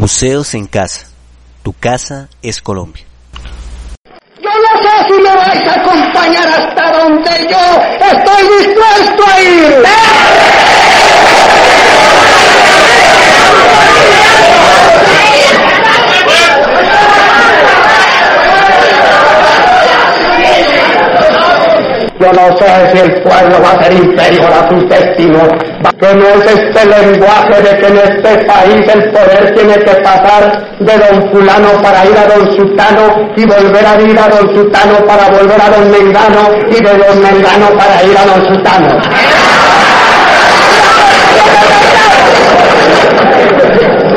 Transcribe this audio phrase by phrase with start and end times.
[0.00, 1.08] Museos en casa.
[1.62, 3.04] Tu casa es Colombia.
[4.40, 7.60] Yo no sé si me vais a acompañar hasta donde yo
[8.00, 9.84] estoy dispuesto a ir.
[22.20, 25.48] Yo no sé si el pueblo va a ser inferior a sus destinos,
[25.98, 30.76] que no es este lenguaje de que en este país el poder tiene que pasar
[30.80, 34.98] de don fulano para ir a don sultano y volver a ir a don sultano
[35.06, 39.00] para volver a don mengano y de don mengano para ir a don sultano.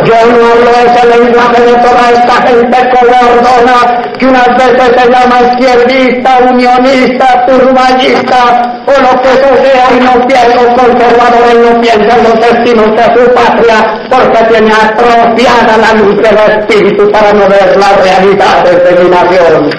[0.05, 5.41] Yo no hablo ese lenguaje de toda esta gente cobordona que unas veces se llama
[5.41, 12.23] izquierdista, unionista, turballista o lo que sea y no piensa los conservadores, no piensa en
[12.23, 13.77] los destinos de su patria
[14.09, 19.69] porque tiene atrofiada la luz del espíritu para no ver las realidades de mi nación.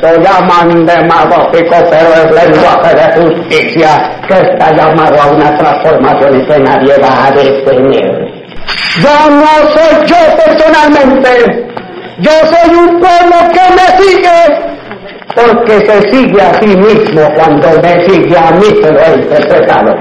[0.00, 6.46] Se llaman demagógico, pero es lenguaje de justicia que está llamado a una transformación y
[6.46, 8.37] que nadie va a detener.
[9.02, 11.66] Yo no soy yo personalmente,
[12.20, 14.38] yo soy un pueblo que me sigue,
[15.34, 19.94] porque se sigue a sí mismo cuando me sigue a mí, se lo he interpretado.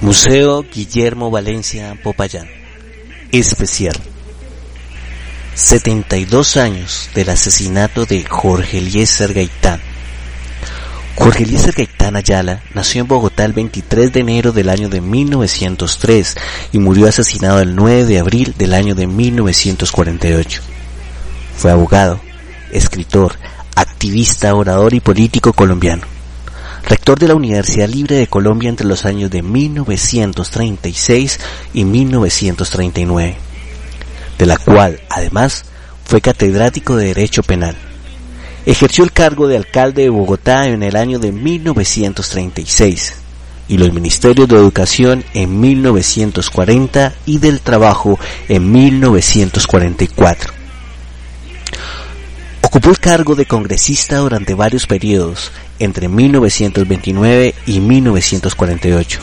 [0.00, 2.48] Museo Guillermo Valencia Popayán.
[3.32, 3.94] Especial.
[5.54, 9.80] 72 años del asesinato de Jorge Eliezer Gaitán.
[11.18, 16.36] Jorge Eliezer Gaitán Ayala nació en Bogotá el 23 de enero del año de 1903
[16.72, 20.62] y murió asesinado el 9 de abril del año de 1948.
[21.56, 22.20] Fue abogado,
[22.70, 23.34] escritor,
[23.74, 26.06] activista, orador y político colombiano.
[26.84, 31.40] Rector de la Universidad Libre de Colombia entre los años de 1936
[31.74, 33.36] y 1939,
[34.38, 35.64] de la cual, además,
[36.04, 37.76] fue catedrático de Derecho Penal.
[38.68, 43.14] Ejerció el cargo de alcalde de Bogotá en el año de 1936
[43.66, 50.52] y los ministerios de Educación en 1940 y del Trabajo en 1944.
[52.60, 59.20] Ocupó el cargo de congresista durante varios periodos, entre 1929 y 1948.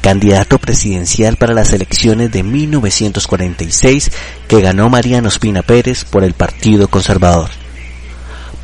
[0.00, 4.10] Candidato presidencial para las elecciones de 1946
[4.48, 7.63] que ganó Mariano Espina Pérez por el Partido Conservador.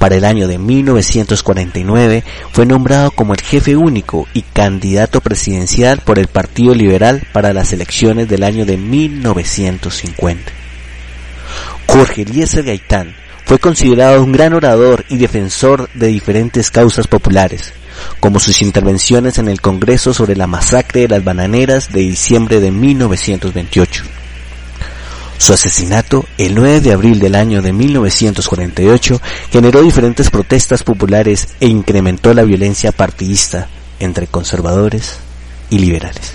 [0.01, 6.19] Para el año de 1949 fue nombrado como el jefe único y candidato presidencial por
[6.19, 10.53] el Partido Liberal para las elecciones del año de 1950.
[11.87, 17.75] Jorge Eliezer Gaitán fue considerado un gran orador y defensor de diferentes causas populares,
[18.21, 22.71] como sus intervenciones en el Congreso sobre la masacre de las bananeras de diciembre de
[22.71, 24.20] 1928.
[25.41, 31.67] Su asesinato, el 9 de abril del año de 1948, generó diferentes protestas populares e
[31.67, 33.67] incrementó la violencia partidista
[34.01, 35.17] entre conservadores
[35.71, 36.35] y liberales.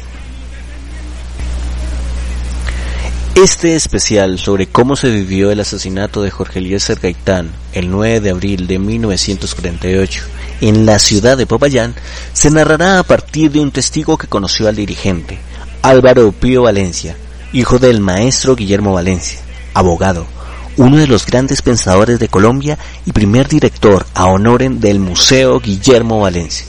[3.35, 8.31] Este especial sobre cómo se vivió el asesinato de Jorge Eliezer Gaitán el 9 de
[8.31, 10.23] abril de 1948
[10.61, 11.93] en la ciudad de Popayán
[12.33, 15.37] se narrará a partir de un testigo que conoció al dirigente,
[15.83, 17.15] Álvaro Pío Valencia,
[17.55, 19.39] hijo del maestro Guillermo Valencia,
[19.73, 20.27] abogado,
[20.75, 26.19] uno de los grandes pensadores de Colombia y primer director a honoren del Museo Guillermo
[26.19, 26.65] Valencia.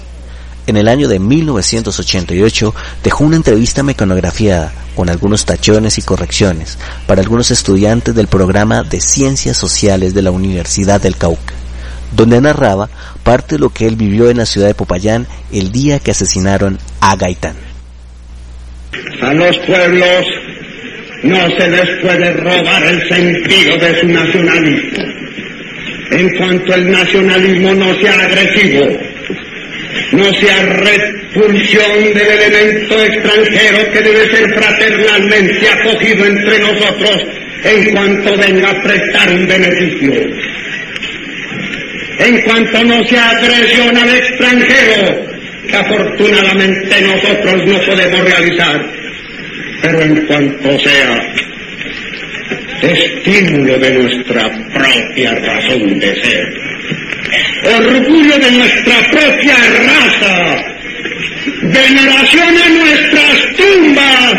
[0.69, 7.21] En el año de 1988 dejó una entrevista mecanografiada con algunos tachones y correcciones para
[7.21, 11.55] algunos estudiantes del programa de Ciencias Sociales de la Universidad del Cauca,
[12.15, 12.89] donde narraba
[13.25, 16.79] parte de lo que él vivió en la ciudad de Popayán el día que asesinaron
[17.01, 17.57] a Gaitán.
[19.21, 20.27] A los pueblos
[21.27, 25.05] no se les puede robar el sentido de su nacionalismo.
[26.11, 28.99] En cuanto el nacionalismo no sea agresivo,
[30.13, 37.27] no sea repulsión del elemento extranjero que debe ser fraternalmente acogido entre nosotros
[37.65, 40.13] en cuanto venga a prestar un beneficio.
[42.19, 45.27] En cuanto no sea agresión al extranjero,
[45.69, 48.81] que afortunadamente nosotros no podemos realizar,
[49.83, 51.35] pero en cuanto sea
[52.83, 54.43] estímulo de nuestra
[54.73, 56.47] propia razón de ser,
[57.79, 59.57] orgullo de nuestra propia
[59.87, 60.65] raza,
[61.63, 64.35] veneración a nuestras tumbas,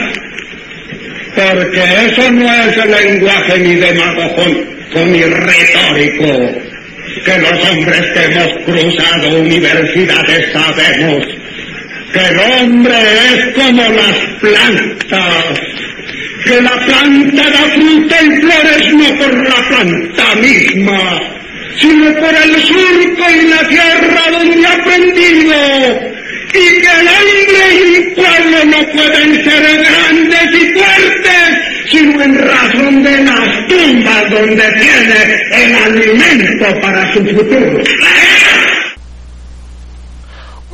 [1.35, 6.67] porque eso no es el lenguaje ni demagógico ni retórico
[7.25, 11.25] que los hombres que hemos cruzado universidades sabemos
[12.17, 12.95] el hombre
[13.33, 15.59] es como las plantas,
[16.45, 21.19] que la planta da fruta y flores no por la planta misma,
[21.79, 26.17] sino por el surco y la tierra donde ha aprendido
[26.53, 32.37] y que el hombre y un pueblo no pueden ser grandes y fuertes, sino en
[32.37, 37.83] razón de las tumbas donde tiene el alimento para su futuro.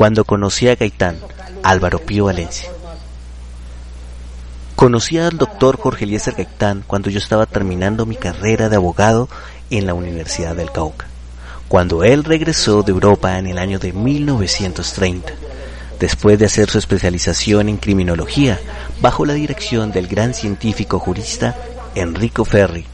[0.03, 1.15] Cuando conocí a Gaitán,
[1.63, 2.69] Álvaro Pío Valencia.
[4.75, 9.29] Conocí al doctor Jorge Eliezer Gaitán cuando yo estaba terminando mi carrera de abogado
[9.69, 11.07] en la Universidad del Cauca,
[11.69, 15.35] cuando él regresó de Europa en el año de 1930
[16.01, 18.59] después de hacer su especialización en criminología
[18.99, 21.55] bajo la dirección del gran científico jurista
[21.95, 22.85] Enrico Ferri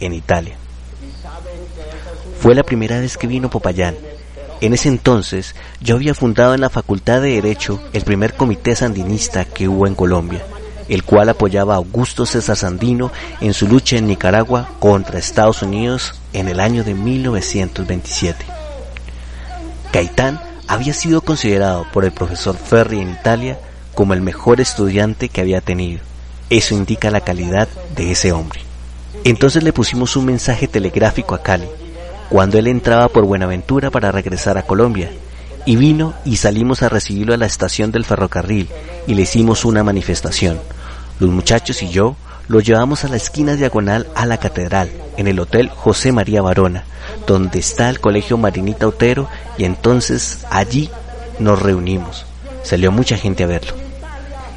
[0.00, 0.56] en Italia.
[2.40, 3.94] Fue la primera vez que vino Popayán.
[4.60, 9.44] En ese entonces yo había fundado en la Facultad de Derecho el primer comité sandinista
[9.44, 10.42] que hubo en Colombia,
[10.88, 16.14] el cual apoyaba a Augusto César Sandino en su lucha en Nicaragua contra Estados Unidos
[16.32, 18.46] en el año de 1927.
[19.92, 23.58] Gaitán había sido considerado por el profesor Ferri en Italia
[23.94, 26.00] como el mejor estudiante que había tenido.
[26.48, 28.60] Eso indica la calidad de ese hombre.
[29.24, 31.66] Entonces le pusimos un mensaje telegráfico a Cali,
[32.28, 35.10] cuando él entraba por Buenaventura para regresar a Colombia,
[35.66, 38.68] y vino y salimos a recibirlo a la estación del ferrocarril
[39.06, 40.60] y le hicimos una manifestación.
[41.18, 42.16] Los muchachos y yo
[42.48, 46.84] lo llevamos a la esquina diagonal a la catedral, en el Hotel José María Barona,
[47.26, 49.28] donde está el Colegio Marinita Otero,
[49.58, 50.88] y entonces allí
[51.40, 52.24] nos reunimos.
[52.62, 53.72] Salió mucha gente a verlo.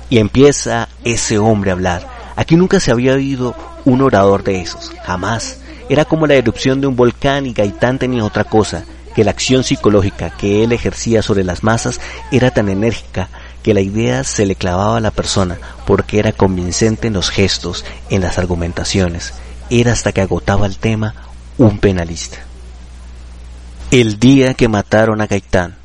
[0.09, 2.07] Y empieza ese hombre a hablar.
[2.35, 3.55] Aquí nunca se había oído
[3.85, 5.58] un orador de esos, jamás.
[5.89, 9.63] Era como la erupción de un volcán y Gaitán tenía otra cosa, que la acción
[9.63, 11.99] psicológica que él ejercía sobre las masas
[12.31, 13.27] era tan enérgica
[13.63, 17.83] que la idea se le clavaba a la persona porque era convincente en los gestos,
[18.09, 19.33] en las argumentaciones.
[19.71, 21.15] Era hasta que agotaba el tema
[21.57, 22.37] un penalista.
[23.91, 25.75] El día que mataron a Gaitán,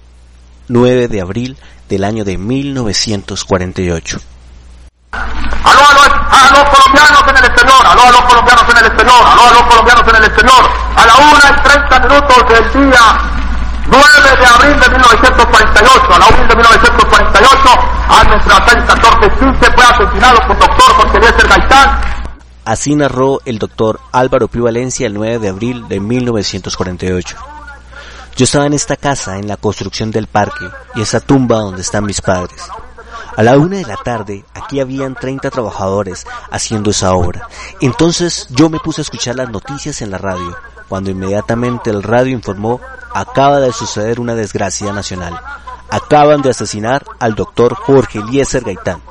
[0.69, 1.56] 9 de abril
[1.89, 4.21] del año de 1948.
[5.64, 5.94] Aló a
[6.52, 9.62] los, colombianos en el exterior, aló a los colombianos en el exterior, aló a los
[9.62, 10.62] colombianos en el exterior.
[10.96, 13.35] A la una y 30 minutos del día
[13.87, 14.02] 9
[14.41, 17.69] de abril de 1948, a la 1 de 1948,
[18.08, 22.00] a nuestra 614 15 fue asesinado por doctor Jorge Eliezer Gaitán.
[22.64, 27.37] Así narró el doctor Álvaro Pío Valencia el 9 de abril de 1948.
[28.37, 30.64] Yo estaba en esta casa, en la construcción del parque,
[30.94, 32.69] y esa tumba donde están mis padres.
[33.36, 37.48] A la una de la tarde, aquí habían 30 trabajadores haciendo esa obra.
[37.81, 40.56] Entonces yo me puse a escuchar las noticias en la radio,
[40.88, 42.81] cuando inmediatamente el radio informó
[43.12, 45.36] acaba de suceder una desgracia nacional.
[45.90, 49.02] Acaban de asesinar al doctor Jorge Eliezer Gaitán.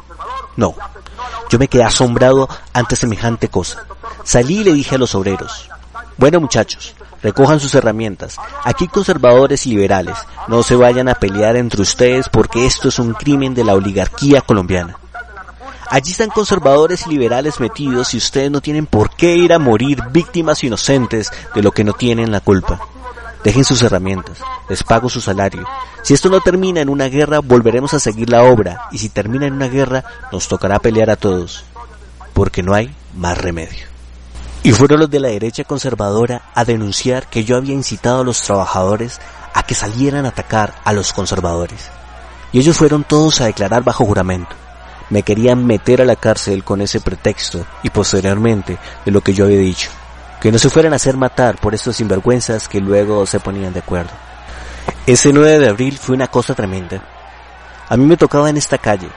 [0.56, 0.74] No,
[1.50, 3.86] yo me quedé asombrado ante semejante cosa.
[4.24, 5.70] Salí y le dije a los obreros,
[6.18, 8.36] bueno muchachos, recojan sus herramientas.
[8.64, 10.18] Aquí conservadores y liberales,
[10.48, 14.42] no se vayan a pelear entre ustedes porque esto es un crimen de la oligarquía
[14.42, 14.98] colombiana.
[15.90, 20.02] Allí están conservadores y liberales metidos y ustedes no tienen por qué ir a morir
[20.12, 22.80] víctimas inocentes de lo que no tienen la culpa.
[23.44, 24.40] Dejen sus herramientas,
[24.70, 25.68] les pago su salario.
[26.02, 29.46] Si esto no termina en una guerra, volveremos a seguir la obra, y si termina
[29.46, 31.66] en una guerra, nos tocará pelear a todos,
[32.34, 33.93] porque no hay más remedio.
[34.64, 38.42] Y fueron los de la derecha conservadora a denunciar que yo había incitado a los
[38.42, 39.20] trabajadores
[39.54, 41.90] a que salieran a atacar a los conservadores.
[42.52, 44.56] Y ellos fueron todos a declarar bajo juramento.
[45.10, 49.46] Me querían meter a la cárcel con ese pretexto y posteriormente de lo que yo
[49.46, 49.90] había dicho
[50.44, 53.80] que no se fueran a hacer matar por estos sinvergüenzas que luego se ponían de
[53.80, 54.12] acuerdo.
[55.08, 57.02] Ese 9 de abril fue una cosa tremenda.
[57.88, 59.08] A mí me tocaba en esta calle.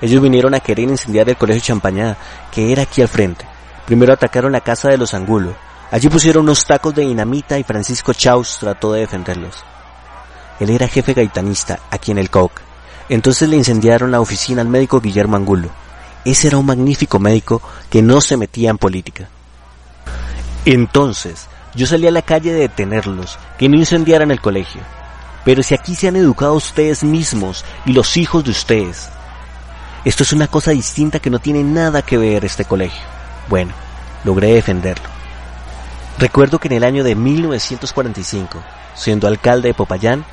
[0.00, 2.16] Ellos vinieron a querer incendiar el colegio Champañá,
[2.50, 3.51] que era aquí al frente.
[3.86, 5.54] Primero atacaron la casa de los Angulo.
[5.90, 9.64] Allí pusieron unos tacos de dinamita y Francisco Chaus trató de defenderlos.
[10.60, 12.52] Él era jefe gaitanista aquí en el COC.
[13.08, 15.68] Entonces le incendiaron la oficina al médico Guillermo Angulo.
[16.24, 17.60] Ese era un magnífico médico
[17.90, 19.28] que no se metía en política.
[20.64, 24.80] Entonces, yo salí a la calle de detenerlos, que no incendiaran el colegio.
[25.44, 29.08] Pero si aquí se han educado ustedes mismos y los hijos de ustedes,
[30.04, 33.11] esto es una cosa distinta que no tiene nada que ver este colegio.
[33.48, 33.72] Bueno,
[34.24, 35.08] logré defenderlo.
[36.18, 38.62] Recuerdo que en el año de 1945,
[38.94, 40.24] siendo alcalde de Popayán,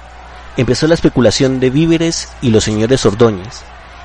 [0.58, 3.64] empezó la especulación de víveres y los señores Ordóñez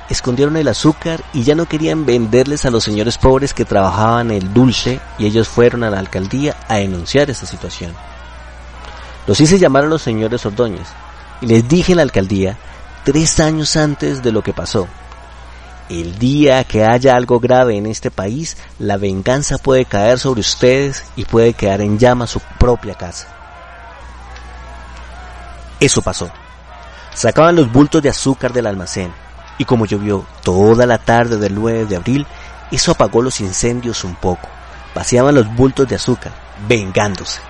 [0.09, 4.53] escondieron el azúcar y ya no querían venderles a los señores pobres que trabajaban el
[4.53, 7.93] dulce y ellos fueron a la alcaldía a denunciar esta situación.
[9.27, 10.87] Los hice llamar a los señores Ordóñez
[11.41, 12.57] y les dije en la alcaldía
[13.03, 14.87] tres años antes de lo que pasó.
[15.89, 21.03] El día que haya algo grave en este país, la venganza puede caer sobre ustedes
[21.15, 23.27] y puede quedar en llamas su propia casa.
[25.79, 26.31] Eso pasó.
[27.13, 29.13] Sacaban los bultos de azúcar del almacén
[29.57, 32.27] y como llovió toda la tarde del 9 de abril,
[32.71, 34.49] eso apagó los incendios un poco.
[34.95, 36.31] Vaciaban los bultos de azúcar,
[36.67, 37.41] vengándose,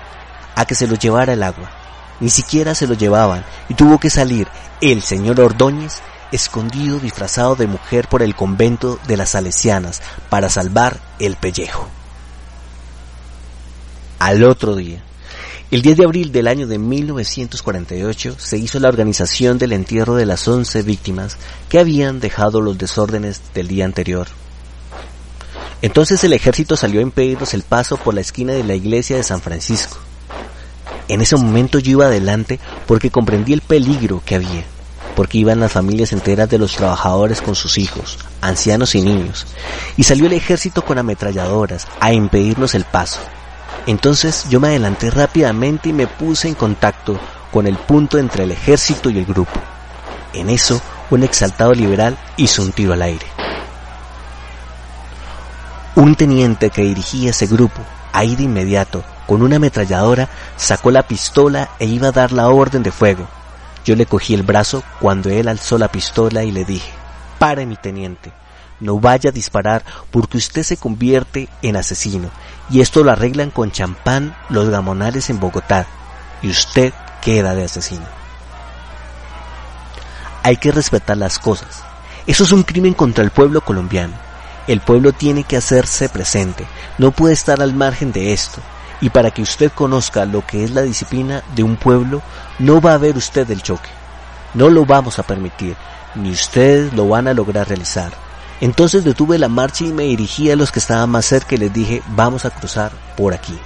[0.54, 1.70] a que se los llevara el agua.
[2.20, 4.48] Ni siquiera se lo llevaban y tuvo que salir
[4.80, 6.00] el señor Ordóñez
[6.32, 11.88] escondido disfrazado de mujer por el convento de las Salesianas para salvar el pellejo.
[14.18, 15.02] Al otro día,
[15.70, 20.26] el 10 de abril del año de 1948 se hizo la organización del entierro de
[20.26, 21.36] las 11 víctimas
[21.68, 24.28] que habían dejado los desórdenes del día anterior.
[25.82, 29.22] Entonces el ejército salió a impedirnos el paso por la esquina de la iglesia de
[29.22, 29.98] San Francisco.
[31.08, 34.64] En ese momento yo iba adelante porque comprendí el peligro que había,
[35.14, 39.46] porque iban las familias enteras de los trabajadores con sus hijos, ancianos y niños,
[39.96, 43.20] y salió el ejército con ametralladoras a impedirnos el paso.
[43.86, 47.18] Entonces yo me adelanté rápidamente y me puse en contacto
[47.52, 49.60] con el punto entre el ejército y el grupo.
[50.32, 53.26] En eso, un exaltado liberal hizo un tiro al aire.
[55.94, 57.80] Un teniente que dirigía ese grupo,
[58.16, 62.82] ahí de inmediato, con una ametralladora, sacó la pistola e iba a dar la orden
[62.82, 63.28] de fuego.
[63.84, 66.90] Yo le cogí el brazo cuando él alzó la pistola y le dije,
[67.38, 68.32] pare mi teniente,
[68.80, 72.30] no vaya a disparar porque usted se convierte en asesino
[72.70, 75.86] y esto lo arreglan con champán los gamonales en Bogotá
[76.42, 78.06] y usted queda de asesino.
[80.42, 81.82] Hay que respetar las cosas.
[82.26, 84.25] Eso es un crimen contra el pueblo colombiano.
[84.66, 86.66] El pueblo tiene que hacerse presente,
[86.98, 88.60] no puede estar al margen de esto.
[89.00, 92.22] Y para que usted conozca lo que es la disciplina de un pueblo,
[92.58, 93.90] no va a ver usted el choque.
[94.54, 95.76] No lo vamos a permitir,
[96.14, 98.12] ni ustedes lo van a lograr realizar.
[98.60, 101.72] Entonces detuve la marcha y me dirigí a los que estaban más cerca y les
[101.72, 103.58] dije, vamos a cruzar por aquí.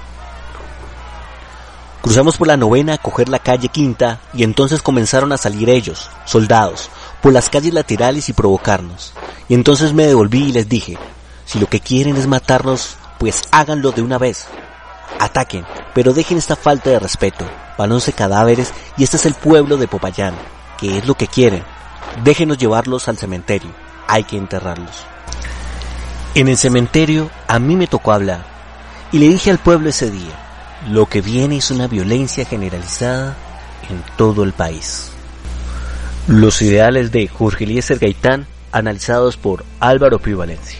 [2.02, 6.08] Cruzamos por la novena a coger la calle quinta y entonces comenzaron a salir ellos,
[6.24, 6.88] soldados,
[7.22, 9.12] por las calles laterales y provocarnos.
[9.50, 10.96] Y entonces me devolví y les dije,
[11.44, 14.46] si lo que quieren es matarnos, pues háganlo de una vez.
[15.18, 17.44] Ataquen, pero dejen esta falta de respeto.
[17.76, 20.36] Van once cadáveres y este es el pueblo de Popayán,
[20.78, 21.64] que es lo que quieren.
[22.22, 23.72] Déjenos llevarlos al cementerio.
[24.06, 25.02] Hay que enterrarlos.
[26.36, 28.44] En el cementerio a mí me tocó hablar
[29.10, 33.36] y le dije al pueblo ese día, lo que viene es una violencia generalizada
[33.88, 35.10] en todo el país.
[36.28, 40.78] Los ideales de Jorge Eliezer Gaitán analizados por Álvaro Pío Valencia.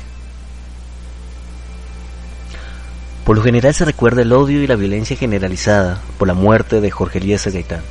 [3.24, 6.90] Por lo general se recuerda el odio y la violencia generalizada por la muerte de
[6.90, 7.82] Jorge Eliezer Gaitán,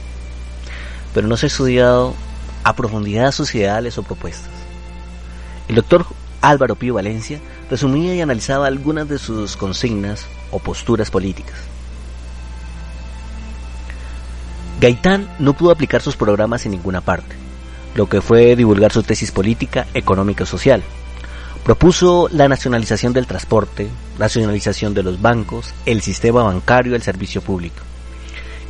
[1.14, 2.14] pero no se ha estudiado
[2.64, 4.50] a profundidad sus ideales o propuestas.
[5.68, 6.06] El doctor
[6.42, 7.40] Álvaro Pío Valencia
[7.70, 11.56] resumía y analizaba algunas de sus consignas o posturas políticas.
[14.80, 17.36] Gaitán no pudo aplicar sus programas en ninguna parte,
[17.96, 20.84] lo que fue divulgar su tesis política, económica y social.
[21.64, 27.42] Propuso la nacionalización del transporte, nacionalización de los bancos, el sistema bancario y el servicio
[27.42, 27.78] público.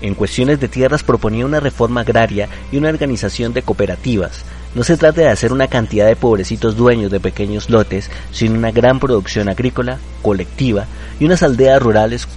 [0.02, 4.44] En cuestiones de tierras proponía una reforma agraria y una organización de cooperativas.
[4.74, 8.72] No se trata de hacer una cantidad de pobrecitos dueños de pequeños lotes, sino una
[8.72, 10.86] gran producción agrícola, colectiva
[11.20, 12.28] y unas aldeas rurales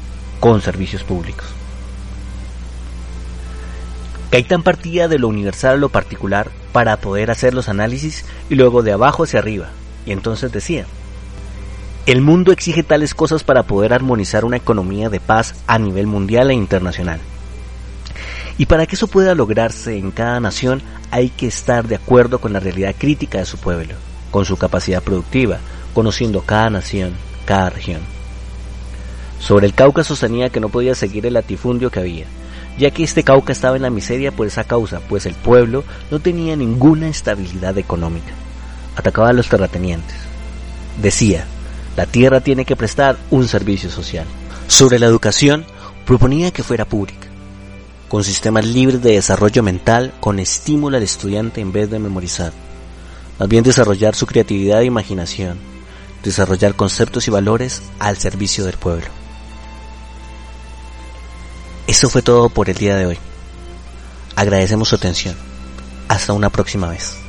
[0.41, 1.47] con servicios públicos.
[4.33, 8.83] Gaitán partía de lo universal a lo particular para poder hacer los análisis y luego
[8.83, 9.69] de abajo hacia arriba.
[10.07, 10.87] Y entonces decía,
[12.07, 16.50] el mundo exige tales cosas para poder armonizar una economía de paz a nivel mundial
[16.50, 17.21] e internacional.
[18.59, 22.52] Y para que eso pueda lograrse en cada nación hay que estar de acuerdo con
[22.52, 23.95] la realidad crítica de su pueblo,
[24.31, 25.59] con su capacidad productiva,
[25.95, 27.12] conociendo cada nación,
[27.45, 28.00] cada región.
[29.38, 32.26] Sobre el Cauca sostenía que no podía seguir el latifundio que había,
[32.79, 36.21] ya que este Cauca estaba en la miseria por esa causa, pues el pueblo no
[36.21, 38.33] tenía ninguna estabilidad económica.
[38.97, 40.17] Atacaba a los terratenientes.
[41.00, 41.45] Decía,
[41.97, 44.26] la tierra tiene que prestar un servicio social.
[44.67, 45.64] Sobre la educación,
[46.07, 47.26] proponía que fuera pública,
[48.09, 52.52] con sistemas libres de desarrollo mental, con estímulo al estudiante en vez de memorizar.
[53.38, 55.59] Más bien desarrollar su creatividad e imaginación,
[56.23, 59.22] desarrollar conceptos y valores al servicio del pueblo.
[61.93, 63.19] Eso fue todo por el día de hoy.
[64.35, 65.37] Agradecemos su atención.
[66.09, 67.22] Hasta una próxima vez.